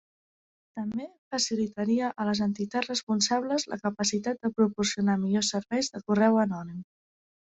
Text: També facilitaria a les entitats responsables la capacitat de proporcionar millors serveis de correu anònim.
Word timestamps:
També 0.77 1.03
facilitaria 1.33 2.07
a 2.23 2.27
les 2.29 2.41
entitats 2.45 2.89
responsables 2.93 3.67
la 3.73 3.79
capacitat 3.83 4.41
de 4.47 4.53
proporcionar 4.61 5.17
millors 5.27 5.51
serveis 5.57 5.91
de 5.97 6.05
correu 6.09 6.41
anònim. 6.45 6.81